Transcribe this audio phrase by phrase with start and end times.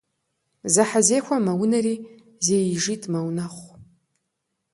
[0.73, 1.93] Зэхьэзэхуэ мэунэри
[2.45, 3.71] зэижитӏ мэунэхъу.